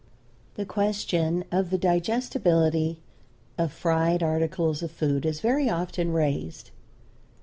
The 0.55 0.65
question 0.65 1.43
of 1.51 1.69
the 1.69 1.77
digestibility 1.77 2.99
of 3.55 3.71
fried 3.71 4.23
articles 4.23 4.81
of 4.81 4.89
food 4.89 5.27
is 5.27 5.41
very 5.41 5.69
often 5.69 6.11
raised. 6.11 6.71